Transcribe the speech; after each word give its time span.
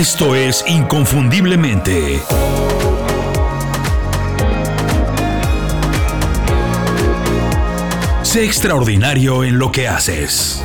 Esto 0.00 0.34
es 0.34 0.64
Inconfundiblemente. 0.66 2.22
Sé 8.22 8.46
extraordinario 8.46 9.44
en 9.44 9.58
lo 9.58 9.70
que 9.70 9.88
haces. 9.88 10.62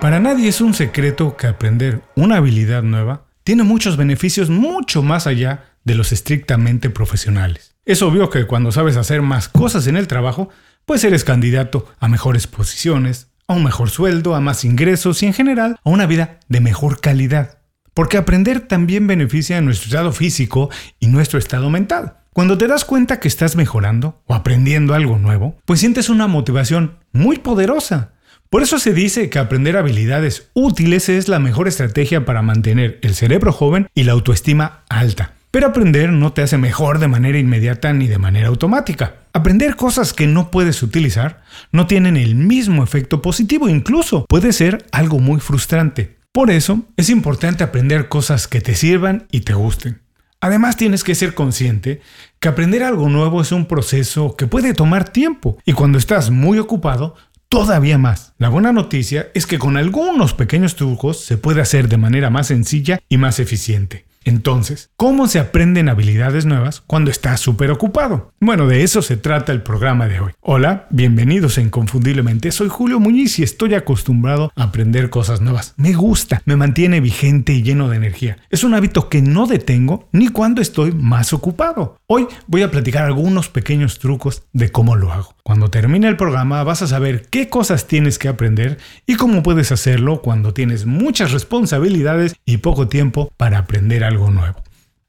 Para 0.00 0.18
nadie 0.18 0.48
es 0.48 0.60
un 0.60 0.74
secreto 0.74 1.36
que 1.36 1.46
aprender 1.46 2.02
una 2.16 2.38
habilidad 2.38 2.82
nueva 2.82 3.26
tiene 3.44 3.62
muchos 3.62 3.96
beneficios 3.96 4.50
mucho 4.50 5.04
más 5.04 5.28
allá 5.28 5.76
de 5.84 5.94
los 5.94 6.10
estrictamente 6.10 6.90
profesionales. 6.90 7.76
Es 7.84 8.02
obvio 8.02 8.30
que 8.30 8.48
cuando 8.48 8.72
sabes 8.72 8.96
hacer 8.96 9.22
más 9.22 9.48
cosas 9.48 9.86
en 9.86 9.96
el 9.96 10.08
trabajo, 10.08 10.48
pues 10.84 11.04
eres 11.04 11.22
candidato 11.22 11.86
a 12.00 12.08
mejores 12.08 12.48
posiciones, 12.48 13.28
a 13.48 13.54
un 13.54 13.64
mejor 13.64 13.90
sueldo, 13.90 14.34
a 14.34 14.40
más 14.40 14.64
ingresos 14.64 15.22
y 15.22 15.26
en 15.26 15.32
general 15.32 15.76
a 15.84 15.90
una 15.90 16.06
vida 16.06 16.40
de 16.48 16.60
mejor 16.60 17.00
calidad. 17.00 17.58
Porque 17.94 18.18
aprender 18.18 18.60
también 18.60 19.06
beneficia 19.06 19.58
a 19.58 19.60
nuestro 19.60 19.88
estado 19.88 20.12
físico 20.12 20.70
y 21.00 21.06
nuestro 21.06 21.38
estado 21.38 21.70
mental. 21.70 22.18
Cuando 22.32 22.58
te 22.58 22.68
das 22.68 22.84
cuenta 22.84 23.18
que 23.18 23.28
estás 23.28 23.56
mejorando 23.56 24.20
o 24.26 24.34
aprendiendo 24.34 24.92
algo 24.92 25.18
nuevo, 25.18 25.56
pues 25.64 25.80
sientes 25.80 26.10
una 26.10 26.26
motivación 26.26 26.98
muy 27.12 27.38
poderosa. 27.38 28.12
Por 28.50 28.62
eso 28.62 28.78
se 28.78 28.92
dice 28.92 29.30
que 29.30 29.38
aprender 29.38 29.76
habilidades 29.76 30.50
útiles 30.52 31.08
es 31.08 31.28
la 31.28 31.38
mejor 31.38 31.66
estrategia 31.66 32.24
para 32.24 32.42
mantener 32.42 32.98
el 33.02 33.14
cerebro 33.14 33.52
joven 33.52 33.88
y 33.94 34.04
la 34.04 34.12
autoestima 34.12 34.82
alta. 34.88 35.32
Pero 35.50 35.68
aprender 35.68 36.12
no 36.12 36.34
te 36.34 36.42
hace 36.42 36.58
mejor 36.58 36.98
de 36.98 37.08
manera 37.08 37.38
inmediata 37.38 37.92
ni 37.94 38.06
de 38.08 38.18
manera 38.18 38.48
automática. 38.48 39.14
Aprender 39.36 39.76
cosas 39.76 40.14
que 40.14 40.26
no 40.26 40.50
puedes 40.50 40.82
utilizar 40.82 41.42
no 41.70 41.86
tienen 41.86 42.16
el 42.16 42.36
mismo 42.36 42.82
efecto 42.82 43.20
positivo, 43.20 43.68
incluso 43.68 44.24
puede 44.30 44.50
ser 44.54 44.86
algo 44.92 45.18
muy 45.18 45.40
frustrante. 45.40 46.16
Por 46.32 46.50
eso 46.50 46.84
es 46.96 47.10
importante 47.10 47.62
aprender 47.62 48.08
cosas 48.08 48.48
que 48.48 48.62
te 48.62 48.74
sirvan 48.74 49.26
y 49.30 49.40
te 49.40 49.52
gusten. 49.52 50.00
Además 50.40 50.78
tienes 50.78 51.04
que 51.04 51.14
ser 51.14 51.34
consciente 51.34 52.00
que 52.40 52.48
aprender 52.48 52.82
algo 52.82 53.10
nuevo 53.10 53.42
es 53.42 53.52
un 53.52 53.66
proceso 53.66 54.36
que 54.36 54.46
puede 54.46 54.72
tomar 54.72 55.10
tiempo 55.10 55.58
y 55.66 55.74
cuando 55.74 55.98
estás 55.98 56.30
muy 56.30 56.58
ocupado, 56.58 57.14
todavía 57.50 57.98
más. 57.98 58.32
La 58.38 58.48
buena 58.48 58.72
noticia 58.72 59.28
es 59.34 59.46
que 59.46 59.58
con 59.58 59.76
algunos 59.76 60.32
pequeños 60.32 60.76
trucos 60.76 61.22
se 61.22 61.36
puede 61.36 61.60
hacer 61.60 61.90
de 61.90 61.98
manera 61.98 62.30
más 62.30 62.46
sencilla 62.46 63.00
y 63.10 63.18
más 63.18 63.38
eficiente. 63.38 64.05
Entonces, 64.26 64.90
¿cómo 64.96 65.28
se 65.28 65.38
aprenden 65.38 65.88
habilidades 65.88 66.46
nuevas 66.46 66.82
cuando 66.88 67.12
estás 67.12 67.38
súper 67.38 67.70
ocupado? 67.70 68.32
Bueno, 68.40 68.66
de 68.66 68.82
eso 68.82 69.00
se 69.00 69.16
trata 69.16 69.52
el 69.52 69.62
programa 69.62 70.08
de 70.08 70.18
hoy. 70.18 70.32
Hola, 70.40 70.88
bienvenidos 70.90 71.58
a 71.58 71.60
Inconfundiblemente. 71.60 72.50
Soy 72.50 72.68
Julio 72.68 72.98
Muñiz 72.98 73.38
y 73.38 73.44
estoy 73.44 73.74
acostumbrado 73.74 74.50
a 74.56 74.64
aprender 74.64 75.10
cosas 75.10 75.40
nuevas. 75.40 75.74
Me 75.76 75.92
gusta, 75.92 76.42
me 76.44 76.56
mantiene 76.56 77.00
vigente 77.00 77.52
y 77.52 77.62
lleno 77.62 77.88
de 77.88 77.98
energía. 77.98 78.38
Es 78.50 78.64
un 78.64 78.74
hábito 78.74 79.08
que 79.08 79.22
no 79.22 79.46
detengo 79.46 80.08
ni 80.10 80.26
cuando 80.26 80.60
estoy 80.60 80.90
más 80.90 81.32
ocupado. 81.32 82.00
Hoy 82.08 82.26
voy 82.48 82.62
a 82.62 82.70
platicar 82.72 83.04
algunos 83.04 83.48
pequeños 83.48 84.00
trucos 84.00 84.42
de 84.52 84.72
cómo 84.72 84.96
lo 84.96 85.12
hago. 85.12 85.36
Cuando 85.44 85.70
termine 85.70 86.08
el 86.08 86.16
programa 86.16 86.64
vas 86.64 86.82
a 86.82 86.88
saber 86.88 87.28
qué 87.30 87.48
cosas 87.48 87.86
tienes 87.86 88.18
que 88.18 88.26
aprender 88.26 88.78
y 89.06 89.14
cómo 89.14 89.44
puedes 89.44 89.70
hacerlo 89.70 90.20
cuando 90.20 90.52
tienes 90.52 90.84
muchas 90.84 91.30
responsabilidades 91.30 92.34
y 92.44 92.56
poco 92.56 92.88
tiempo 92.88 93.30
para 93.36 93.58
aprender 93.58 94.02
algo 94.02 94.15
nuevo. 94.16 94.62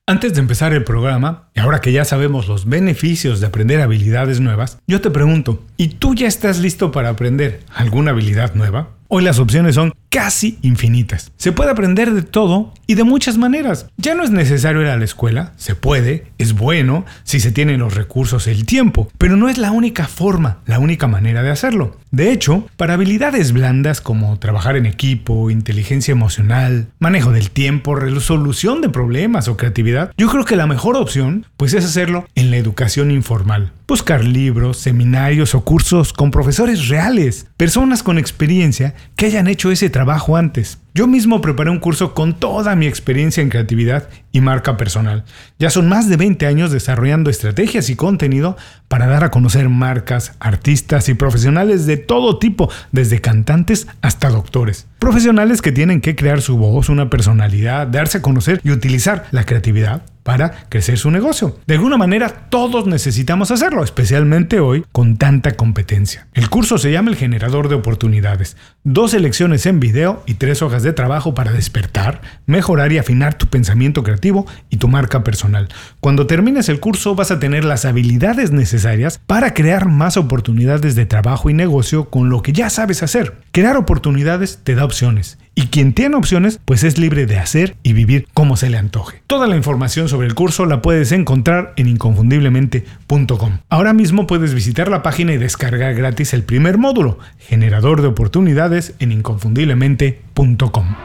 Antes 0.09 0.33
de 0.33 0.39
empezar 0.39 0.73
el 0.73 0.85
programa, 0.85 1.49
y 1.53 1.59
ahora 1.59 1.81
que 1.81 1.91
ya 1.91 2.05
sabemos 2.05 2.47
los 2.47 2.65
beneficios 2.65 3.41
de 3.41 3.47
aprender 3.47 3.81
habilidades 3.81 4.39
nuevas, 4.39 4.79
yo 4.87 5.01
te 5.01 5.11
pregunto, 5.11 5.61
¿y 5.75 5.89
tú 5.89 6.15
ya 6.15 6.27
estás 6.27 6.59
listo 6.59 6.93
para 6.93 7.09
aprender 7.09 7.63
alguna 7.75 8.11
habilidad 8.11 8.55
nueva? 8.55 8.91
Hoy 9.09 9.23
las 9.23 9.39
opciones 9.39 9.75
son 9.75 9.93
casi 10.09 10.59
infinitas. 10.61 11.31
Se 11.37 11.51
puede 11.51 11.71
aprender 11.71 12.13
de 12.13 12.21
todo 12.21 12.73
y 12.87 12.95
de 12.95 13.03
muchas 13.03 13.37
maneras. 13.37 13.87
Ya 13.97 14.15
no 14.15 14.23
es 14.23 14.31
necesario 14.31 14.81
ir 14.81 14.87
a 14.87 14.97
la 14.97 15.05
escuela, 15.05 15.53
se 15.57 15.75
puede, 15.75 16.27
es 16.37 16.53
bueno 16.53 17.05
si 17.23 17.39
se 17.39 17.51
tienen 17.51 17.79
los 17.79 17.95
recursos 17.95 18.47
y 18.47 18.51
el 18.51 18.65
tiempo, 18.65 19.09
pero 19.17 19.35
no 19.35 19.47
es 19.47 19.57
la 19.57 19.71
única 19.71 20.07
forma, 20.07 20.59
la 20.65 20.79
única 20.79 21.07
manera 21.07 21.43
de 21.43 21.51
hacerlo. 21.51 21.97
De 22.11 22.31
hecho, 22.31 22.65
para 22.77 22.93
habilidades 22.93 23.51
blandas 23.51 23.99
como 23.99 24.39
trabajar 24.39 24.77
en 24.77 24.85
equipo, 24.85 25.49
inteligencia 25.49 26.13
emocional, 26.13 26.87
manejo 26.99 27.31
del 27.31 27.51
tiempo, 27.51 27.95
resolución 27.95 28.81
de 28.81 28.89
problemas 28.89 29.47
o 29.47 29.57
creatividad, 29.57 30.11
yo 30.17 30.29
creo 30.29 30.45
que 30.45 30.55
la 30.55 30.67
mejor 30.67 30.95
opción 30.95 31.45
pues 31.57 31.73
es 31.73 31.83
hacerlo 31.83 32.25
en 32.35 32.49
la 32.49 32.57
educación 32.57 33.11
informal. 33.11 33.73
Buscar 33.87 34.23
libros, 34.23 34.77
seminarios 34.77 35.55
o 35.55 35.61
cursos 35.61 36.13
con 36.13 36.31
profesores 36.31 36.87
reales, 36.87 37.47
personas 37.57 38.03
con 38.03 38.17
experiencia 38.17 38.95
que 39.15 39.27
hayan 39.27 39.47
hecho 39.47 39.71
ese 39.71 39.89
trabajo 39.89 40.35
antes. 40.37 40.79
Yo 40.93 41.05
mismo 41.05 41.41
preparé 41.41 41.69
un 41.69 41.79
curso 41.79 42.15
con 42.15 42.39
toda 42.39 42.75
mi 42.75 42.87
experiencia 42.87 43.43
en 43.43 43.49
creatividad 43.49 44.09
y 44.31 44.41
marca 44.41 44.77
personal. 44.77 45.25
Ya 45.59 45.69
son 45.69 45.87
más 45.87 46.09
de 46.09 46.17
20 46.17 46.47
años 46.47 46.71
desarrollando 46.71 47.29
estrategias 47.29 47.89
y 47.89 47.95
contenido 47.95 48.57
para 48.87 49.05
dar 49.05 49.23
a 49.23 49.29
conocer 49.29 49.69
marcas, 49.69 50.33
artistas 50.39 51.07
y 51.07 51.13
profesionales 51.13 51.85
de 51.85 51.96
todo 51.97 52.39
tipo, 52.39 52.69
desde 52.91 53.21
cantantes 53.21 53.87
hasta 54.01 54.29
doctores. 54.29 54.87
Profesionales 54.99 55.61
que 55.61 55.71
tienen 55.71 56.01
que 56.01 56.15
crear 56.15 56.41
su 56.41 56.57
voz, 56.57 56.89
una 56.89 57.09
personalidad, 57.09 57.87
darse 57.87 58.19
a 58.19 58.21
conocer 58.21 58.61
y 58.63 58.71
utilizar 58.71 59.25
la 59.31 59.45
creatividad 59.45 60.03
para 60.27 60.67
crecer 60.67 60.97
su 60.97 61.09
negocio. 61.09 61.57
De 61.67 61.75
alguna 61.75 61.95
manera 61.95 62.49
todos 62.49 62.85
necesitamos 62.85 63.49
hacerlo, 63.49 63.81
especialmente 63.81 64.59
hoy 64.59 64.83
con 64.91 65.15
tanta 65.15 65.53
competencia. 65.53 66.27
El 66.33 66.49
curso 66.49 66.77
se 66.77 66.91
llama 66.91 67.11
El 67.11 67.15
Generador 67.15 67.69
de 67.69 67.75
Oportunidades. 67.75 68.57
Dos 68.83 69.13
lecciones 69.13 69.65
en 69.65 69.79
video 69.79 70.23
y 70.25 70.33
tres 70.33 70.61
hojas 70.61 70.83
de 70.83 70.91
trabajo 70.91 71.33
para 71.33 71.53
despertar, 71.53 72.19
mejorar 72.45 72.91
y 72.91 72.97
afinar 72.97 73.37
tu 73.37 73.47
pensamiento 73.47 74.03
creativo 74.03 74.45
y 74.69 74.75
tu 74.75 74.89
marca 74.89 75.23
personal. 75.23 75.69
Cuando 76.01 76.27
termines 76.27 76.67
el 76.67 76.81
curso 76.81 77.15
vas 77.15 77.31
a 77.31 77.39
tener 77.39 77.63
las 77.63 77.85
habilidades 77.85 78.51
necesarias 78.51 79.21
para 79.27 79.53
crear 79.53 79.87
más 79.87 80.17
oportunidades 80.17 80.95
de 80.95 81.05
trabajo 81.05 81.49
y 81.49 81.53
negocio 81.53 82.09
con 82.09 82.29
lo 82.29 82.41
que 82.41 82.51
ya 82.51 82.69
sabes 82.69 83.01
hacer. 83.01 83.35
Crear 83.53 83.77
oportunidades 83.77 84.59
te 84.65 84.75
da 84.75 84.83
opciones 84.83 85.37
y 85.57 85.67
quien 85.69 85.93
tiene 85.93 86.15
opciones 86.15 86.59
pues 86.65 86.83
es 86.83 86.99
libre 86.99 87.25
de 87.25 87.39
hacer 87.39 87.77
y 87.81 87.93
vivir 87.93 88.27
como 88.35 88.57
se 88.57 88.69
le 88.69 88.77
antoje. 88.77 89.23
Toda 89.25 89.47
la 89.47 89.55
información 89.55 90.07
sobre 90.07 90.27
el 90.27 90.35
curso 90.35 90.67
la 90.67 90.83
puedes 90.83 91.11
encontrar 91.11 91.73
en 91.77 91.87
inconfundiblemente.com. 91.87 93.57
Ahora 93.67 93.93
mismo 93.93 94.27
puedes 94.27 94.53
visitar 94.53 94.87
la 94.87 95.01
página 95.01 95.33
y 95.33 95.37
descargar 95.37 95.95
gratis 95.95 96.35
el 96.35 96.43
primer 96.43 96.77
módulo, 96.77 97.17
generador 97.39 98.03
de 98.03 98.07
oportunidades 98.07 98.93
en 98.99 99.11
inconfundiblemente.com. 99.11 100.95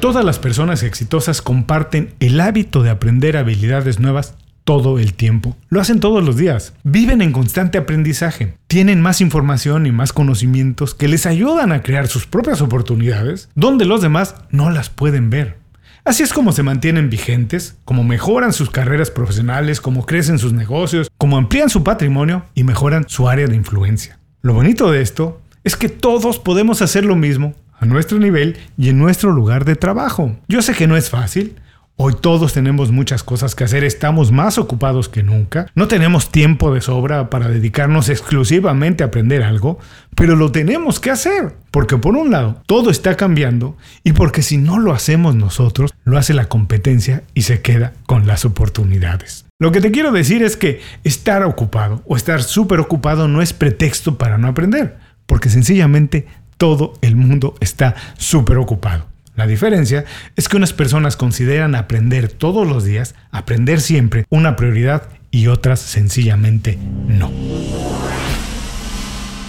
Todas 0.00 0.24
las 0.24 0.38
personas 0.38 0.82
exitosas 0.82 1.42
comparten 1.42 2.14
el 2.20 2.40
hábito 2.40 2.82
de 2.82 2.88
aprender 2.88 3.36
habilidades 3.36 4.00
nuevas 4.00 4.34
todo 4.70 5.00
el 5.00 5.14
tiempo. 5.14 5.56
Lo 5.68 5.80
hacen 5.80 5.98
todos 5.98 6.22
los 6.22 6.36
días. 6.36 6.74
Viven 6.84 7.22
en 7.22 7.32
constante 7.32 7.76
aprendizaje. 7.76 8.54
Tienen 8.68 9.00
más 9.00 9.20
información 9.20 9.84
y 9.84 9.90
más 9.90 10.12
conocimientos 10.12 10.94
que 10.94 11.08
les 11.08 11.26
ayudan 11.26 11.72
a 11.72 11.82
crear 11.82 12.06
sus 12.06 12.24
propias 12.28 12.60
oportunidades 12.60 13.48
donde 13.56 13.84
los 13.84 14.00
demás 14.00 14.36
no 14.52 14.70
las 14.70 14.88
pueden 14.88 15.28
ver. 15.28 15.56
Así 16.04 16.22
es 16.22 16.32
como 16.32 16.52
se 16.52 16.62
mantienen 16.62 17.10
vigentes, 17.10 17.78
como 17.84 18.04
mejoran 18.04 18.52
sus 18.52 18.70
carreras 18.70 19.10
profesionales, 19.10 19.80
como 19.80 20.06
crecen 20.06 20.38
sus 20.38 20.52
negocios, 20.52 21.10
como 21.18 21.36
amplían 21.36 21.68
su 21.68 21.82
patrimonio 21.82 22.44
y 22.54 22.62
mejoran 22.62 23.06
su 23.08 23.28
área 23.28 23.48
de 23.48 23.56
influencia. 23.56 24.20
Lo 24.40 24.54
bonito 24.54 24.92
de 24.92 25.02
esto 25.02 25.42
es 25.64 25.74
que 25.74 25.88
todos 25.88 26.38
podemos 26.38 26.80
hacer 26.80 27.04
lo 27.04 27.16
mismo 27.16 27.54
a 27.76 27.86
nuestro 27.86 28.20
nivel 28.20 28.56
y 28.78 28.90
en 28.90 29.00
nuestro 29.00 29.32
lugar 29.32 29.64
de 29.64 29.74
trabajo. 29.74 30.36
Yo 30.46 30.62
sé 30.62 30.74
que 30.74 30.86
no 30.86 30.96
es 30.96 31.10
fácil, 31.10 31.56
Hoy 32.02 32.14
todos 32.18 32.54
tenemos 32.54 32.92
muchas 32.92 33.22
cosas 33.22 33.54
que 33.54 33.64
hacer, 33.64 33.84
estamos 33.84 34.32
más 34.32 34.56
ocupados 34.56 35.10
que 35.10 35.22
nunca, 35.22 35.66
no 35.74 35.86
tenemos 35.86 36.32
tiempo 36.32 36.72
de 36.72 36.80
sobra 36.80 37.28
para 37.28 37.48
dedicarnos 37.48 38.08
exclusivamente 38.08 39.04
a 39.04 39.08
aprender 39.08 39.42
algo, 39.42 39.78
pero 40.14 40.34
lo 40.34 40.50
tenemos 40.50 40.98
que 40.98 41.10
hacer, 41.10 41.54
porque 41.70 41.98
por 41.98 42.16
un 42.16 42.30
lado 42.30 42.62
todo 42.64 42.88
está 42.88 43.18
cambiando 43.18 43.76
y 44.02 44.12
porque 44.12 44.40
si 44.40 44.56
no 44.56 44.78
lo 44.78 44.94
hacemos 44.94 45.34
nosotros, 45.34 45.92
lo 46.04 46.16
hace 46.16 46.32
la 46.32 46.48
competencia 46.48 47.22
y 47.34 47.42
se 47.42 47.60
queda 47.60 47.92
con 48.06 48.26
las 48.26 48.46
oportunidades. 48.46 49.44
Lo 49.58 49.70
que 49.70 49.82
te 49.82 49.90
quiero 49.90 50.10
decir 50.10 50.42
es 50.42 50.56
que 50.56 50.80
estar 51.04 51.42
ocupado 51.42 52.02
o 52.06 52.16
estar 52.16 52.42
súper 52.42 52.80
ocupado 52.80 53.28
no 53.28 53.42
es 53.42 53.52
pretexto 53.52 54.16
para 54.16 54.38
no 54.38 54.48
aprender, 54.48 54.96
porque 55.26 55.50
sencillamente 55.50 56.26
todo 56.56 56.94
el 57.02 57.14
mundo 57.14 57.56
está 57.60 57.94
súper 58.16 58.56
ocupado. 58.56 59.10
La 59.36 59.46
diferencia 59.46 60.04
es 60.36 60.48
que 60.48 60.56
unas 60.56 60.72
personas 60.72 61.16
consideran 61.16 61.74
aprender 61.74 62.28
todos 62.28 62.66
los 62.66 62.84
días, 62.84 63.14
aprender 63.30 63.80
siempre, 63.80 64.26
una 64.28 64.56
prioridad 64.56 65.08
y 65.30 65.46
otras 65.46 65.80
sencillamente 65.80 66.78
no. 67.06 67.30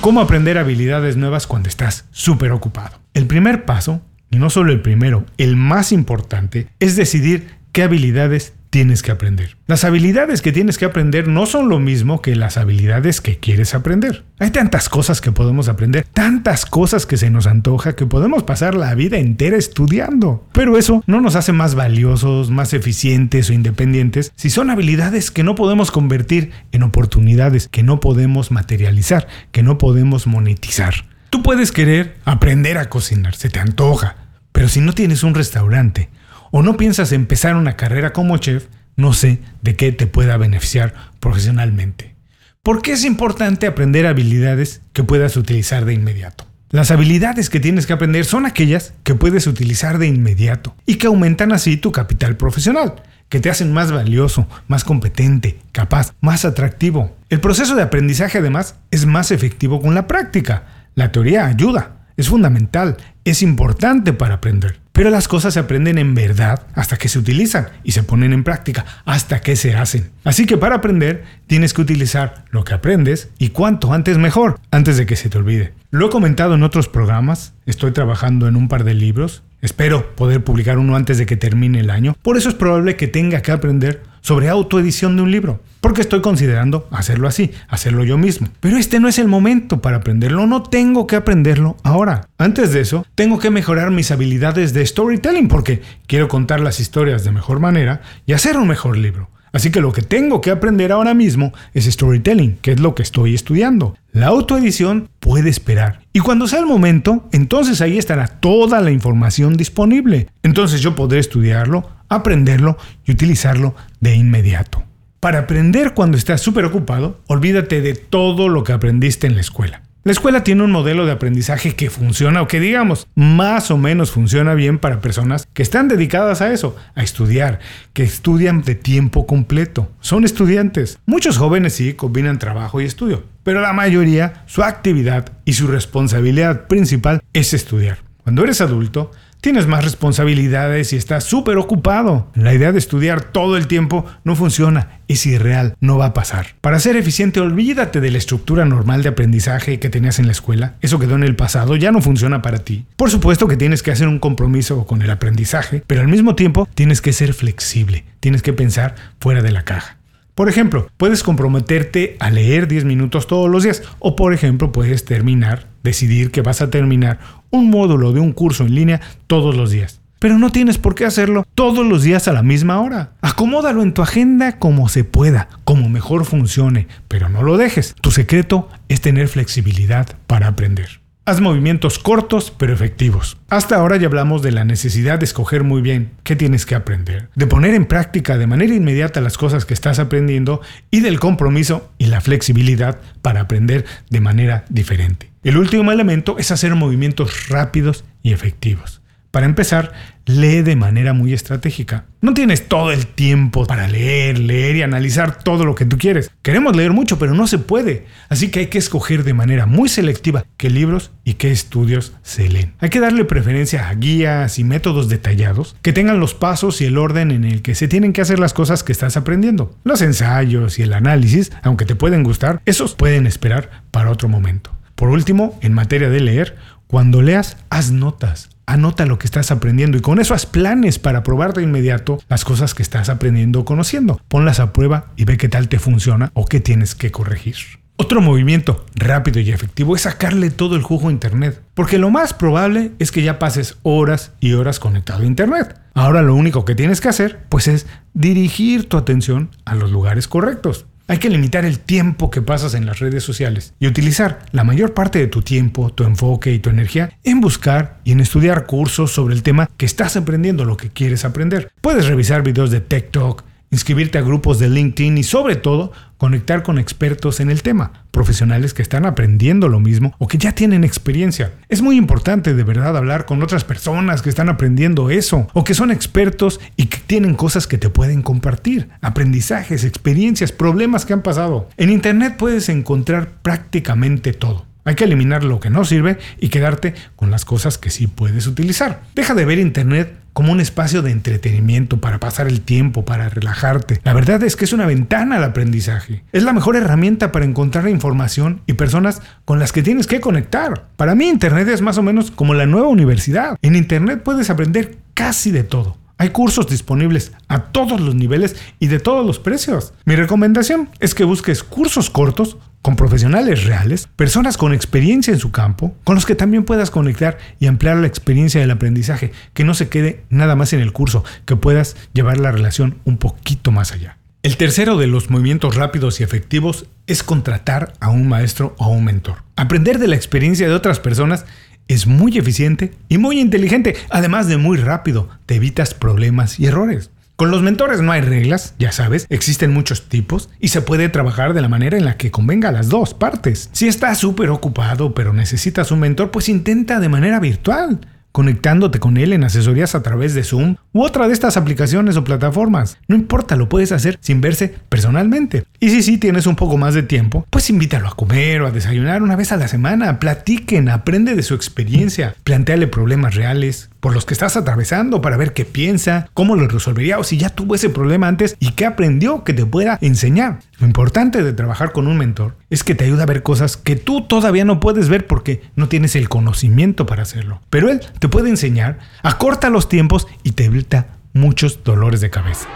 ¿Cómo 0.01 0.21
aprender 0.21 0.57
habilidades 0.57 1.17
nuevas 1.17 1.45
cuando 1.45 1.69
estás 1.69 2.05
súper 2.11 2.51
ocupado? 2.51 2.99
El 3.13 3.27
primer 3.27 3.65
paso, 3.65 4.01
y 4.29 4.37
no 4.37 4.49
solo 4.49 4.71
el 4.71 4.81
primero, 4.81 5.25
el 5.37 5.55
más 5.55 5.91
importante, 5.91 6.67
es 6.79 6.95
decidir 6.95 7.55
qué 7.71 7.83
habilidades 7.83 8.53
tienes 8.71 9.03
que 9.03 9.11
aprender. 9.11 9.57
Las 9.67 9.83
habilidades 9.83 10.41
que 10.41 10.53
tienes 10.53 10.77
que 10.77 10.85
aprender 10.85 11.27
no 11.27 11.45
son 11.45 11.69
lo 11.69 11.77
mismo 11.79 12.21
que 12.21 12.37
las 12.37 12.57
habilidades 12.57 13.19
que 13.19 13.37
quieres 13.37 13.75
aprender. 13.75 14.23
Hay 14.39 14.49
tantas 14.49 14.87
cosas 14.87 15.19
que 15.19 15.33
podemos 15.33 15.67
aprender, 15.67 16.07
tantas 16.13 16.65
cosas 16.65 17.05
que 17.05 17.17
se 17.17 17.29
nos 17.29 17.47
antoja 17.47 17.95
que 17.95 18.05
podemos 18.05 18.43
pasar 18.43 18.73
la 18.73 18.95
vida 18.95 19.17
entera 19.17 19.57
estudiando. 19.57 20.47
Pero 20.53 20.77
eso 20.77 21.03
no 21.05 21.19
nos 21.19 21.35
hace 21.35 21.51
más 21.51 21.75
valiosos, 21.75 22.49
más 22.49 22.73
eficientes 22.73 23.49
o 23.49 23.53
independientes 23.53 24.31
si 24.35 24.49
son 24.49 24.69
habilidades 24.69 25.31
que 25.31 25.43
no 25.43 25.53
podemos 25.53 25.91
convertir 25.91 26.51
en 26.71 26.83
oportunidades, 26.83 27.67
que 27.67 27.83
no 27.83 27.99
podemos 27.99 28.51
materializar, 28.51 29.27
que 29.51 29.63
no 29.63 29.77
podemos 29.77 30.27
monetizar. 30.27 30.93
Tú 31.29 31.43
puedes 31.43 31.73
querer 31.73 32.15
aprender 32.23 32.77
a 32.77 32.89
cocinar, 32.89 33.35
se 33.35 33.49
te 33.49 33.59
antoja, 33.59 34.15
pero 34.53 34.69
si 34.69 34.79
no 34.79 34.93
tienes 34.93 35.23
un 35.23 35.35
restaurante, 35.35 36.09
o 36.51 36.61
no 36.61 36.77
piensas 36.77 37.11
empezar 37.11 37.55
una 37.55 37.75
carrera 37.75 38.13
como 38.13 38.37
chef, 38.37 38.67
no 38.95 39.13
sé 39.13 39.39
de 39.61 39.75
qué 39.75 39.91
te 39.91 40.07
pueda 40.07 40.37
beneficiar 40.37 40.93
profesionalmente. 41.19 42.15
¿Por 42.61 42.81
qué 42.83 42.91
es 42.91 43.05
importante 43.05 43.65
aprender 43.65 44.05
habilidades 44.05 44.81
que 44.93 45.03
puedas 45.03 45.35
utilizar 45.35 45.85
de 45.85 45.93
inmediato? 45.93 46.45
Las 46.69 46.91
habilidades 46.91 47.49
que 47.49 47.59
tienes 47.59 47.85
que 47.85 47.93
aprender 47.93 48.23
son 48.23 48.45
aquellas 48.45 48.93
que 49.03 49.15
puedes 49.15 49.47
utilizar 49.47 49.97
de 49.97 50.07
inmediato 50.07 50.75
y 50.85 50.95
que 50.95 51.07
aumentan 51.07 51.51
así 51.51 51.75
tu 51.75 51.91
capital 51.91 52.37
profesional, 52.37 53.01
que 53.27 53.39
te 53.39 53.49
hacen 53.49 53.73
más 53.73 53.91
valioso, 53.91 54.47
más 54.67 54.83
competente, 54.83 55.57
capaz, 55.71 56.13
más 56.21 56.45
atractivo. 56.45 57.17
El 57.29 57.41
proceso 57.41 57.75
de 57.75 57.81
aprendizaje 57.81 58.37
además 58.37 58.75
es 58.91 59.05
más 59.05 59.31
efectivo 59.31 59.81
con 59.81 59.95
la 59.95 60.07
práctica. 60.07 60.85
La 60.95 61.11
teoría 61.11 61.45
ayuda, 61.45 62.00
es 62.21 62.29
fundamental, 62.29 62.97
es 63.25 63.41
importante 63.41 64.13
para 64.13 64.35
aprender. 64.35 64.79
Pero 64.93 65.09
las 65.09 65.27
cosas 65.27 65.53
se 65.53 65.59
aprenden 65.59 65.97
en 65.97 66.13
verdad 66.15 66.67
hasta 66.75 66.97
que 66.97 67.07
se 67.07 67.19
utilizan 67.19 67.67
y 67.83 67.91
se 67.91 68.03
ponen 68.03 68.33
en 68.33 68.43
práctica, 68.43 68.85
hasta 69.05 69.41
que 69.41 69.55
se 69.55 69.75
hacen. 69.75 70.11
Así 70.23 70.45
que 70.45 70.57
para 70.57 70.75
aprender 70.75 71.23
tienes 71.47 71.73
que 71.73 71.81
utilizar 71.81 72.45
lo 72.51 72.63
que 72.63 72.73
aprendes 72.73 73.29
y 73.37 73.49
cuanto 73.49 73.93
antes 73.93 74.17
mejor, 74.17 74.59
antes 74.69 74.97
de 74.97 75.05
que 75.05 75.15
se 75.15 75.29
te 75.29 75.37
olvide. 75.37 75.73
Lo 75.91 76.07
he 76.07 76.09
comentado 76.09 76.55
en 76.55 76.63
otros 76.63 76.87
programas, 76.87 77.53
estoy 77.65 77.91
trabajando 77.91 78.47
en 78.47 78.55
un 78.55 78.67
par 78.67 78.83
de 78.83 78.93
libros, 78.93 79.43
espero 79.61 80.15
poder 80.15 80.43
publicar 80.43 80.77
uno 80.77 80.95
antes 80.95 81.17
de 81.17 81.25
que 81.25 81.37
termine 81.37 81.79
el 81.79 81.89
año, 81.89 82.15
por 82.21 82.37
eso 82.37 82.49
es 82.49 82.55
probable 82.55 82.95
que 82.95 83.07
tenga 83.07 83.41
que 83.41 83.51
aprender 83.51 84.03
sobre 84.21 84.49
autoedición 84.49 85.15
de 85.15 85.23
un 85.23 85.31
libro, 85.31 85.61
porque 85.81 86.01
estoy 86.01 86.21
considerando 86.21 86.87
hacerlo 86.91 87.27
así, 87.27 87.51
hacerlo 87.67 88.03
yo 88.03 88.17
mismo. 88.17 88.47
Pero 88.59 88.77
este 88.77 88.99
no 88.99 89.07
es 89.07 89.19
el 89.19 89.27
momento 89.27 89.81
para 89.81 89.97
aprenderlo, 89.97 90.47
no 90.47 90.63
tengo 90.63 91.07
que 91.07 91.15
aprenderlo 91.17 91.75
ahora. 91.83 92.29
Antes 92.37 92.71
de 92.71 92.81
eso, 92.81 93.05
tengo 93.15 93.39
que 93.39 93.49
mejorar 93.49 93.91
mis 93.91 94.11
habilidades 94.11 94.73
de 94.73 94.85
storytelling 94.85 95.47
porque 95.47 95.81
quiero 96.07 96.27
contar 96.27 96.61
las 96.61 96.79
historias 96.79 97.23
de 97.23 97.31
mejor 97.31 97.59
manera 97.59 98.01
y 98.25 98.33
hacer 98.33 98.57
un 98.57 98.67
mejor 98.67 98.97
libro. 98.97 99.29
Así 99.53 99.69
que 99.69 99.81
lo 99.81 99.91
que 99.91 100.01
tengo 100.01 100.39
que 100.39 100.51
aprender 100.51 100.91
ahora 100.91 101.13
mismo 101.13 101.51
es 101.73 101.85
storytelling, 101.85 102.57
que 102.61 102.71
es 102.71 102.79
lo 102.79 102.95
que 102.95 103.03
estoy 103.03 103.35
estudiando. 103.35 103.97
La 104.13 104.27
autoedición 104.27 105.09
puede 105.19 105.49
esperar. 105.49 106.01
Y 106.13 106.19
cuando 106.19 106.47
sea 106.47 106.59
el 106.59 106.67
momento, 106.67 107.27
entonces 107.33 107.81
ahí 107.81 107.97
estará 107.97 108.27
toda 108.27 108.79
la 108.79 108.91
información 108.91 109.57
disponible. 109.57 110.27
Entonces 110.43 110.79
yo 110.79 110.95
podré 110.95 111.19
estudiarlo, 111.19 111.89
aprenderlo 112.07 112.77
y 113.05 113.11
utilizarlo 113.11 113.75
de 113.99 114.15
inmediato. 114.15 114.83
Para 115.21 115.37
aprender 115.37 115.93
cuando 115.93 116.17
estás 116.17 116.41
súper 116.41 116.65
ocupado, 116.65 117.21
olvídate 117.27 117.79
de 117.81 117.93
todo 117.93 118.49
lo 118.49 118.63
que 118.63 118.73
aprendiste 118.73 119.27
en 119.27 119.35
la 119.35 119.41
escuela. 119.41 119.83
La 120.03 120.13
escuela 120.13 120.43
tiene 120.43 120.63
un 120.63 120.71
modelo 120.71 121.05
de 121.05 121.11
aprendizaje 121.11 121.75
que 121.75 121.91
funciona 121.91 122.41
o 122.41 122.47
que 122.47 122.59
digamos 122.59 123.05
más 123.13 123.69
o 123.69 123.77
menos 123.77 124.09
funciona 124.09 124.55
bien 124.55 124.79
para 124.79 124.99
personas 124.99 125.47
que 125.53 125.61
están 125.61 125.87
dedicadas 125.87 126.41
a 126.41 126.51
eso, 126.51 126.75
a 126.95 127.03
estudiar, 127.03 127.59
que 127.93 128.01
estudian 128.01 128.63
de 128.63 128.73
tiempo 128.73 129.27
completo. 129.27 129.91
Son 129.99 130.25
estudiantes. 130.25 130.97
Muchos 131.05 131.37
jóvenes 131.37 131.73
sí 131.73 131.93
combinan 131.93 132.39
trabajo 132.39 132.81
y 132.81 132.85
estudio, 132.85 133.23
pero 133.43 133.61
la 133.61 133.73
mayoría 133.73 134.43
su 134.47 134.63
actividad 134.63 135.33
y 135.45 135.53
su 135.53 135.67
responsabilidad 135.67 136.65
principal 136.65 137.21
es 137.33 137.53
estudiar. 137.53 137.99
Cuando 138.23 138.43
eres 138.43 138.59
adulto, 138.59 139.11
Tienes 139.41 139.65
más 139.65 139.83
responsabilidades 139.83 140.93
y 140.93 140.97
estás 140.97 141.23
súper 141.23 141.57
ocupado. 141.57 142.27
La 142.35 142.53
idea 142.53 142.71
de 142.71 142.77
estudiar 142.77 143.23
todo 143.23 143.57
el 143.57 143.65
tiempo 143.65 144.05
no 144.23 144.35
funciona, 144.35 144.99
es 145.07 145.25
irreal, 145.25 145.75
no 145.79 145.97
va 145.97 146.05
a 146.05 146.13
pasar. 146.13 146.53
Para 146.61 146.77
ser 146.77 146.95
eficiente, 146.95 147.39
olvídate 147.39 148.01
de 148.01 148.11
la 148.11 148.19
estructura 148.19 148.65
normal 148.65 149.01
de 149.01 149.09
aprendizaje 149.09 149.79
que 149.79 149.89
tenías 149.89 150.19
en 150.19 150.27
la 150.27 150.33
escuela. 150.33 150.75
Eso 150.81 150.99
quedó 150.99 151.15
en 151.15 151.23
el 151.23 151.35
pasado, 151.35 151.75
ya 151.75 151.91
no 151.91 152.03
funciona 152.03 152.43
para 152.43 152.59
ti. 152.59 152.85
Por 152.95 153.09
supuesto 153.09 153.47
que 153.47 153.57
tienes 153.57 153.81
que 153.81 153.89
hacer 153.89 154.07
un 154.07 154.19
compromiso 154.19 154.85
con 154.85 155.01
el 155.01 155.09
aprendizaje, 155.09 155.83
pero 155.87 156.01
al 156.01 156.07
mismo 156.07 156.35
tiempo 156.35 156.69
tienes 156.75 157.01
que 157.01 157.11
ser 157.11 157.33
flexible, 157.33 158.05
tienes 158.19 158.43
que 158.43 158.53
pensar 158.53 158.93
fuera 159.19 159.41
de 159.41 159.51
la 159.51 159.65
caja. 159.65 159.97
Por 160.35 160.49
ejemplo, 160.49 160.87
puedes 160.97 161.23
comprometerte 161.23 162.15
a 162.19 162.29
leer 162.29 162.67
10 162.67 162.85
minutos 162.85 163.27
todos 163.27 163.49
los 163.49 163.63
días 163.63 163.81
o 163.99 164.15
por 164.15 164.33
ejemplo 164.33 164.71
puedes 164.71 165.03
terminar, 165.03 165.67
decidir 165.83 166.31
que 166.31 166.41
vas 166.41 166.61
a 166.61 166.69
terminar 166.69 167.19
un 167.49 167.69
módulo 167.69 168.11
de 168.11 168.19
un 168.19 168.33
curso 168.33 168.65
en 168.65 168.75
línea 168.75 169.01
todos 169.27 169.55
los 169.55 169.71
días. 169.71 170.01
Pero 170.19 170.37
no 170.37 170.51
tienes 170.51 170.77
por 170.77 170.93
qué 170.93 171.05
hacerlo 171.05 171.47
todos 171.55 171.83
los 171.83 172.03
días 172.03 172.27
a 172.27 172.33
la 172.33 172.43
misma 172.43 172.79
hora. 172.79 173.13
Acomódalo 173.21 173.81
en 173.81 173.93
tu 173.93 174.03
agenda 174.03 174.59
como 174.59 174.87
se 174.87 175.03
pueda, 175.03 175.49
como 175.63 175.89
mejor 175.89 176.25
funcione, 176.25 176.87
pero 177.07 177.27
no 177.27 177.41
lo 177.41 177.57
dejes. 177.57 177.95
Tu 178.01 178.11
secreto 178.11 178.69
es 178.87 179.01
tener 179.01 179.27
flexibilidad 179.29 180.07
para 180.27 180.47
aprender. 180.47 181.01
Haz 181.25 181.39
movimientos 181.39 181.97
cortos 181.97 182.53
pero 182.55 182.73
efectivos. 182.73 183.37
Hasta 183.49 183.77
ahora 183.77 183.97
ya 183.97 184.05
hablamos 184.05 184.43
de 184.43 184.51
la 184.51 184.63
necesidad 184.63 185.17
de 185.17 185.25
escoger 185.25 185.63
muy 185.63 185.81
bien 185.81 186.11
qué 186.23 186.35
tienes 186.35 186.67
que 186.67 186.75
aprender, 186.75 187.29
de 187.33 187.47
poner 187.47 187.73
en 187.73 187.85
práctica 187.85 188.37
de 188.37 188.47
manera 188.47 188.75
inmediata 188.75 189.21
las 189.21 189.37
cosas 189.37 189.65
que 189.65 189.73
estás 189.73 189.97
aprendiendo 189.97 190.61
y 190.91 190.99
del 190.99 191.19
compromiso 191.19 191.89
y 191.97 192.07
la 192.07 192.21
flexibilidad 192.21 192.99
para 193.23 193.41
aprender 193.41 193.85
de 194.11 194.19
manera 194.19 194.65
diferente. 194.69 195.30
El 195.43 195.57
último 195.57 195.91
elemento 195.91 196.37
es 196.37 196.51
hacer 196.51 196.75
movimientos 196.75 197.49
rápidos 197.49 198.03
y 198.21 198.31
efectivos. 198.31 199.01
Para 199.31 199.47
empezar, 199.47 199.93
lee 200.25 200.61
de 200.61 200.75
manera 200.75 201.13
muy 201.13 201.33
estratégica. 201.33 202.05
No 202.19 202.35
tienes 202.35 202.67
todo 202.67 202.91
el 202.91 203.07
tiempo 203.07 203.65
para 203.65 203.87
leer, 203.87 204.37
leer 204.37 204.75
y 204.75 204.81
analizar 204.83 205.41
todo 205.41 205.65
lo 205.65 205.73
que 205.73 205.85
tú 205.85 205.97
quieres. 205.97 206.29
Queremos 206.43 206.75
leer 206.75 206.91
mucho, 206.91 207.17
pero 207.17 207.33
no 207.33 207.47
se 207.47 207.57
puede. 207.57 208.05
Así 208.29 208.51
que 208.51 208.59
hay 208.59 208.67
que 208.67 208.77
escoger 208.77 209.23
de 209.23 209.33
manera 209.33 209.65
muy 209.65 209.89
selectiva 209.89 210.45
qué 210.57 210.69
libros 210.69 211.11
y 211.23 211.35
qué 211.35 211.49
estudios 211.49 212.13
se 212.21 212.47
leen. 212.49 212.73
Hay 212.79 212.89
que 212.89 212.99
darle 212.99 213.25
preferencia 213.25 213.89
a 213.89 213.95
guías 213.95 214.59
y 214.59 214.63
métodos 214.63 215.09
detallados 215.09 215.75
que 215.81 215.93
tengan 215.93 216.19
los 216.19 216.35
pasos 216.35 216.81
y 216.81 216.85
el 216.85 216.99
orden 216.99 217.31
en 217.31 217.45
el 217.45 217.63
que 217.63 217.73
se 217.73 217.87
tienen 217.87 218.13
que 218.13 218.21
hacer 218.21 218.37
las 218.37 218.53
cosas 218.53 218.83
que 218.83 218.91
estás 218.91 219.17
aprendiendo. 219.17 219.75
Los 219.85 220.03
ensayos 220.03 220.77
y 220.77 220.83
el 220.83 220.93
análisis, 220.93 221.51
aunque 221.63 221.85
te 221.85 221.95
pueden 221.95 222.21
gustar, 222.21 222.61
esos 222.65 222.93
pueden 222.93 223.25
esperar 223.25 223.83
para 223.89 224.11
otro 224.11 224.27
momento. 224.27 224.71
Por 225.01 225.09
último, 225.09 225.57
en 225.61 225.73
materia 225.73 226.11
de 226.11 226.19
leer, 226.19 226.57
cuando 226.85 227.23
leas, 227.23 227.57
haz 227.71 227.89
notas 227.89 228.49
anota 228.67 229.07
lo 229.07 229.17
que 229.17 229.25
estás 229.25 229.49
aprendiendo 229.49 229.97
y 229.97 230.01
con 230.01 230.19
eso 230.19 230.35
haz 230.35 230.45
planes 230.45 230.99
para 230.99 231.23
probar 231.23 231.53
de 231.53 231.63
inmediato 231.63 232.19
las 232.29 232.45
cosas 232.45 232.75
que 232.75 232.83
estás 232.83 233.09
aprendiendo 233.09 233.61
o 233.61 233.65
conociendo. 233.65 234.21
Ponlas 234.27 234.59
a 234.59 234.73
prueba 234.73 235.07
y 235.17 235.25
ve 235.25 235.37
qué 235.37 235.49
tal 235.49 235.69
te 235.69 235.79
funciona 235.79 236.29
o 236.35 236.45
qué 236.45 236.59
tienes 236.59 236.93
que 236.93 237.11
corregir. 237.11 237.55
Otro 237.97 238.21
movimiento 238.21 238.85
rápido 238.95 239.39
y 239.39 239.51
efectivo 239.51 239.95
es 239.95 240.03
sacarle 240.03 240.51
todo 240.51 240.75
el 240.75 240.83
jugo 240.83 241.09
a 241.09 241.11
Internet, 241.11 241.61
porque 241.73 241.97
lo 241.97 242.11
más 242.11 242.33
probable 242.33 242.91
es 242.99 243.11
que 243.11 243.23
ya 243.23 243.39
pases 243.39 243.77
horas 243.81 244.33
y 244.39 244.53
horas 244.53 244.79
conectado 244.79 245.23
a 245.23 245.25
Internet. 245.25 245.77
Ahora 245.93 246.21
lo 246.21 246.35
único 246.35 246.63
que 246.63 246.75
tienes 246.75 247.01
que 247.01 247.09
hacer 247.09 247.39
pues 247.49 247.67
es 247.67 247.87
dirigir 248.13 248.87
tu 248.87 248.97
atención 248.97 249.49
a 249.65 249.75
los 249.75 249.91
lugares 249.91 250.27
correctos. 250.27 250.85
Hay 251.11 251.17
que 251.17 251.29
limitar 251.29 251.65
el 251.65 251.79
tiempo 251.79 252.31
que 252.31 252.41
pasas 252.41 252.73
en 252.73 252.85
las 252.85 252.99
redes 252.99 253.21
sociales 253.21 253.73
y 253.81 253.87
utilizar 253.87 254.45
la 254.53 254.63
mayor 254.63 254.93
parte 254.93 255.19
de 255.19 255.27
tu 255.27 255.41
tiempo, 255.41 255.89
tu 255.89 256.05
enfoque 256.05 256.53
y 256.53 256.59
tu 256.59 256.69
energía 256.69 257.11
en 257.25 257.41
buscar 257.41 257.99
y 258.05 258.13
en 258.13 258.21
estudiar 258.21 258.65
cursos 258.65 259.11
sobre 259.11 259.33
el 259.33 259.43
tema 259.43 259.69
que 259.75 259.85
estás 259.85 260.15
aprendiendo, 260.15 260.63
lo 260.63 260.77
que 260.77 260.87
quieres 260.87 261.25
aprender. 261.25 261.69
Puedes 261.81 262.05
revisar 262.05 262.43
videos 262.43 262.71
de 262.71 262.79
TikTok, 262.79 263.43
inscribirte 263.71 264.17
a 264.17 264.21
grupos 264.21 264.59
de 264.59 264.69
LinkedIn 264.69 265.17
y 265.17 265.23
sobre 265.23 265.55
todo 265.55 265.91
conectar 266.17 266.61
con 266.61 266.77
expertos 266.77 267.39
en 267.39 267.49
el 267.49 267.63
tema, 267.63 268.05
profesionales 268.11 268.73
que 268.73 268.83
están 268.83 269.05
aprendiendo 269.05 269.69
lo 269.69 269.79
mismo 269.79 270.13
o 270.19 270.27
que 270.27 270.37
ya 270.37 270.53
tienen 270.53 270.83
experiencia. 270.83 271.53
Es 271.69 271.81
muy 271.81 271.97
importante 271.97 272.53
de 272.53 272.63
verdad 272.63 272.95
hablar 272.95 273.25
con 273.25 273.41
otras 273.41 273.63
personas 273.63 274.21
que 274.21 274.29
están 274.29 274.49
aprendiendo 274.49 275.09
eso 275.09 275.47
o 275.53 275.63
que 275.63 275.73
son 275.73 275.89
expertos 275.89 276.59
y 276.75 276.85
que 276.87 276.99
tienen 276.99 277.33
cosas 277.33 277.65
que 277.65 277.77
te 277.77 277.89
pueden 277.89 278.21
compartir, 278.21 278.89
aprendizajes, 279.01 279.83
experiencias, 279.83 280.51
problemas 280.51 281.05
que 281.05 281.13
han 281.13 281.23
pasado. 281.23 281.69
En 281.77 281.89
Internet 281.89 282.35
puedes 282.37 282.69
encontrar 282.69 283.29
prácticamente 283.41 284.33
todo. 284.33 284.65
Hay 284.83 284.95
que 284.95 285.03
eliminar 285.03 285.43
lo 285.43 285.59
que 285.59 285.69
no 285.69 285.85
sirve 285.85 286.17
y 286.39 286.49
quedarte 286.49 286.95
con 287.15 287.29
las 287.29 287.45
cosas 287.45 287.77
que 287.77 287.91
sí 287.91 288.07
puedes 288.07 288.47
utilizar. 288.47 289.03
Deja 289.13 289.35
de 289.35 289.45
ver 289.45 289.59
Internet 289.59 290.20
como 290.33 290.51
un 290.51 290.59
espacio 290.59 291.01
de 291.01 291.11
entretenimiento 291.11 291.99
para 291.99 292.19
pasar 292.19 292.47
el 292.47 292.61
tiempo, 292.61 293.05
para 293.05 293.29
relajarte. 293.29 293.99
La 294.03 294.13
verdad 294.13 294.43
es 294.43 294.55
que 294.55 294.65
es 294.65 294.73
una 294.73 294.85
ventana 294.85 295.37
al 295.37 295.43
aprendizaje. 295.43 296.23
Es 296.31 296.43
la 296.43 296.53
mejor 296.53 296.75
herramienta 296.75 297.31
para 297.31 297.45
encontrar 297.45 297.87
información 297.89 298.61
y 298.67 298.73
personas 298.73 299.21
con 299.45 299.59
las 299.59 299.71
que 299.71 299.83
tienes 299.83 300.07
que 300.07 300.21
conectar. 300.21 300.87
Para 300.95 301.15
mí 301.15 301.27
Internet 301.27 301.67
es 301.67 301.81
más 301.81 301.97
o 301.97 302.03
menos 302.03 302.31
como 302.31 302.53
la 302.53 302.65
nueva 302.65 302.87
universidad. 302.87 303.57
En 303.61 303.75
Internet 303.75 304.21
puedes 304.23 304.49
aprender 304.49 304.97
casi 305.13 305.51
de 305.51 305.63
todo 305.63 305.97
Hay 306.17 306.29
cursos 306.29 306.67
disponibles 306.67 307.31
a 307.47 307.71
todos 307.71 307.99
los 307.99 308.13
niveles 308.13 308.55
y 308.79 308.87
de 308.87 308.99
todos 308.99 309.25
los 309.25 309.39
precios. 309.39 309.93
Mi 310.05 310.15
recomendación 310.15 310.89
es 310.99 311.15
que 311.15 311.23
busques 311.23 311.63
cursos 311.63 312.11
cortos 312.11 312.57
con 312.81 312.95
profesionales 312.95 313.65
reales, 313.65 314.07
personas 314.15 314.57
con 314.57 314.73
experiencia 314.73 315.33
en 315.33 315.39
su 315.39 315.51
campo, 315.51 315.95
con 316.03 316.15
los 316.15 316.25
que 316.25 316.35
también 316.35 316.63
puedas 316.63 316.91
conectar 316.91 317.37
y 317.59 317.67
ampliar 317.67 317.97
la 317.97 318.07
experiencia 318.07 318.59
del 318.61 318.71
aprendizaje, 318.71 319.31
que 319.53 319.63
no 319.63 319.73
se 319.73 319.89
quede 319.89 320.23
nada 320.29 320.55
más 320.55 320.73
en 320.73 320.79
el 320.79 320.91
curso, 320.91 321.23
que 321.45 321.55
puedas 321.55 321.95
llevar 322.13 322.39
la 322.39 322.51
relación 322.51 322.97
un 323.05 323.17
poquito 323.17 323.71
más 323.71 323.91
allá. 323.91 324.17
El 324.43 324.57
tercero 324.57 324.97
de 324.97 325.05
los 325.05 325.29
movimientos 325.29 325.75
rápidos 325.75 326.19
y 326.19 326.23
efectivos 326.23 326.87
es 327.05 327.21
contratar 327.21 327.93
a 327.99 328.09
un 328.09 328.27
maestro 328.27 328.75
o 328.79 328.85
a 328.85 328.87
un 328.87 329.05
mentor. 329.05 329.43
Aprender 329.55 329.99
de 329.99 330.07
la 330.07 330.15
experiencia 330.15 330.67
de 330.67 330.73
otras 330.73 330.99
personas 330.99 331.45
es 331.87 332.07
muy 332.07 332.37
eficiente 332.39 332.93
y 333.07 333.19
muy 333.19 333.39
inteligente, 333.39 333.95
además 334.09 334.47
de 334.47 334.57
muy 334.57 334.77
rápido. 334.77 335.29
Te 335.45 335.55
evitas 335.55 335.93
problemas 335.93 336.59
y 336.59 336.65
errores. 336.65 337.11
Con 337.41 337.49
los 337.49 337.63
mentores 337.63 338.01
no 338.01 338.11
hay 338.11 338.21
reglas, 338.21 338.75
ya 338.77 338.91
sabes, 338.91 339.25
existen 339.29 339.73
muchos 339.73 340.07
tipos 340.07 340.51
y 340.59 340.67
se 340.67 340.83
puede 340.83 341.09
trabajar 341.09 341.55
de 341.55 341.61
la 341.61 341.69
manera 341.69 341.97
en 341.97 342.05
la 342.05 342.15
que 342.15 342.29
convenga 342.29 342.69
a 342.69 342.71
las 342.71 342.87
dos 342.87 343.15
partes. 343.15 343.71
Si 343.71 343.87
estás 343.87 344.19
súper 344.19 344.51
ocupado 344.51 345.15
pero 345.15 345.33
necesitas 345.33 345.91
un 345.91 346.01
mentor, 346.01 346.29
pues 346.29 346.49
intenta 346.49 346.99
de 346.99 347.09
manera 347.09 347.39
virtual 347.39 347.99
conectándote 348.31 348.99
con 348.99 349.17
él 349.17 349.33
en 349.33 349.43
asesorías 349.43 349.95
a 349.95 350.03
través 350.03 350.33
de 350.33 350.43
Zoom 350.43 350.75
u 350.93 351.03
otra 351.03 351.27
de 351.27 351.33
estas 351.33 351.57
aplicaciones 351.57 352.17
o 352.17 352.23
plataformas. 352.23 352.97
No 353.07 353.15
importa, 353.15 353.55
lo 353.55 353.69
puedes 353.69 353.91
hacer 353.91 354.17
sin 354.21 354.41
verse 354.41 354.75
personalmente. 354.89 355.63
Y 355.79 355.89
si 355.89 356.03
sí 356.03 356.17
tienes 356.17 356.47
un 356.47 356.55
poco 356.55 356.77
más 356.77 356.93
de 356.93 357.03
tiempo, 357.03 357.45
pues 357.49 357.69
invítalo 357.69 358.07
a 358.07 358.15
comer 358.15 358.61
o 358.61 358.67
a 358.67 358.71
desayunar 358.71 359.23
una 359.23 359.35
vez 359.35 359.51
a 359.51 359.57
la 359.57 359.67
semana. 359.67 360.19
Platiquen, 360.19 360.89
aprende 360.89 361.35
de 361.35 361.43
su 361.43 361.53
experiencia, 361.53 362.35
planteale 362.43 362.87
problemas 362.87 363.35
reales 363.35 363.89
por 363.99 364.13
los 364.13 364.25
que 364.25 364.33
estás 364.33 364.57
atravesando 364.57 365.21
para 365.21 365.37
ver 365.37 365.53
qué 365.53 365.63
piensa, 365.63 366.27
cómo 366.33 366.55
lo 366.55 366.67
resolvería 366.67 367.19
o 367.19 367.23
si 367.23 367.37
ya 367.37 367.49
tuvo 367.49 367.75
ese 367.75 367.89
problema 367.89 368.27
antes 368.27 368.57
y 368.59 368.71
qué 368.71 368.85
aprendió 368.85 369.43
que 369.43 369.53
te 369.53 369.65
pueda 369.65 369.97
enseñar. 370.01 370.59
Lo 370.81 370.87
importante 370.87 371.43
de 371.43 371.53
trabajar 371.53 371.91
con 371.91 372.07
un 372.07 372.17
mentor 372.17 372.55
es 372.71 372.83
que 372.83 372.95
te 372.95 373.05
ayuda 373.05 373.23
a 373.23 373.27
ver 373.27 373.43
cosas 373.43 373.77
que 373.77 373.95
tú 373.95 374.23
todavía 374.23 374.65
no 374.65 374.79
puedes 374.79 375.09
ver 375.09 375.27
porque 375.27 375.61
no 375.75 375.87
tienes 375.87 376.15
el 376.15 376.27
conocimiento 376.27 377.05
para 377.05 377.21
hacerlo. 377.21 377.61
Pero 377.69 377.91
él 377.91 378.01
te 378.17 378.27
puede 378.27 378.49
enseñar, 378.49 378.97
acorta 379.21 379.69
los 379.69 379.87
tiempos 379.87 380.27
y 380.41 380.53
te 380.53 380.65
evita 380.65 381.19
muchos 381.33 381.83
dolores 381.83 382.19
de 382.19 382.31
cabeza. 382.31 382.67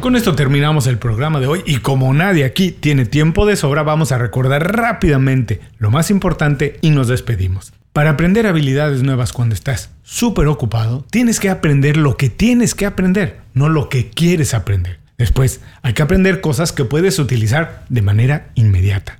Con 0.00 0.14
esto 0.14 0.36
terminamos 0.36 0.86
el 0.86 0.98
programa 0.98 1.40
de 1.40 1.48
hoy 1.48 1.62
y 1.66 1.78
como 1.78 2.14
nadie 2.14 2.44
aquí 2.44 2.70
tiene 2.70 3.06
tiempo 3.06 3.44
de 3.44 3.56
sobra, 3.56 3.82
vamos 3.82 4.12
a 4.12 4.18
recordar 4.18 4.76
rápidamente 4.76 5.62
lo 5.78 5.90
más 5.90 6.12
importante 6.12 6.78
y 6.80 6.90
nos 6.90 7.08
despedimos. 7.08 7.72
Para 7.92 8.10
aprender 8.10 8.46
habilidades 8.46 9.02
nuevas 9.02 9.32
cuando 9.32 9.56
estás 9.56 9.90
súper 10.04 10.46
ocupado, 10.46 11.04
tienes 11.10 11.40
que 11.40 11.50
aprender 11.50 11.96
lo 11.96 12.16
que 12.16 12.30
tienes 12.30 12.76
que 12.76 12.86
aprender, 12.86 13.40
no 13.52 13.68
lo 13.68 13.88
que 13.88 14.10
quieres 14.10 14.54
aprender. 14.54 15.03
Después, 15.18 15.60
hay 15.82 15.92
que 15.92 16.02
aprender 16.02 16.40
cosas 16.40 16.72
que 16.72 16.84
puedes 16.84 17.18
utilizar 17.18 17.84
de 17.88 18.02
manera 18.02 18.50
inmediata. 18.54 19.18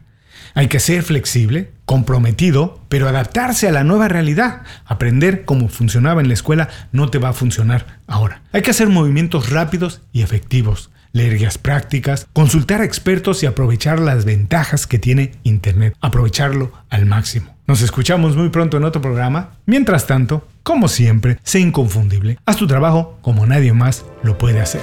Hay 0.54 0.68
que 0.68 0.78
ser 0.78 1.02
flexible, 1.02 1.72
comprometido, 1.84 2.80
pero 2.88 3.08
adaptarse 3.08 3.68
a 3.68 3.72
la 3.72 3.82
nueva 3.82 4.06
realidad. 4.06 4.62
Aprender 4.84 5.44
cómo 5.44 5.68
funcionaba 5.68 6.20
en 6.20 6.28
la 6.28 6.34
escuela 6.34 6.68
no 6.92 7.08
te 7.08 7.18
va 7.18 7.30
a 7.30 7.32
funcionar 7.32 8.00
ahora. 8.06 8.42
Hay 8.52 8.62
que 8.62 8.70
hacer 8.70 8.88
movimientos 8.88 9.50
rápidos 9.50 10.02
y 10.12 10.22
efectivos, 10.22 10.90
leer 11.12 11.38
guías 11.38 11.58
prácticas, 11.58 12.28
consultar 12.32 12.82
a 12.82 12.84
expertos 12.84 13.42
y 13.42 13.46
aprovechar 13.46 13.98
las 13.98 14.24
ventajas 14.24 14.86
que 14.86 15.00
tiene 15.00 15.32
Internet. 15.42 15.96
Aprovecharlo 16.00 16.72
al 16.88 17.06
máximo. 17.06 17.52
Nos 17.66 17.82
escuchamos 17.82 18.36
muy 18.36 18.50
pronto 18.50 18.76
en 18.76 18.84
otro 18.84 19.02
programa. 19.02 19.56
Mientras 19.66 20.06
tanto, 20.06 20.46
como 20.62 20.86
siempre, 20.86 21.38
sé 21.42 21.58
inconfundible. 21.58 22.38
Haz 22.46 22.58
tu 22.58 22.68
trabajo 22.68 23.18
como 23.22 23.44
nadie 23.46 23.72
más 23.72 24.04
lo 24.22 24.38
puede 24.38 24.60
hacer. 24.60 24.82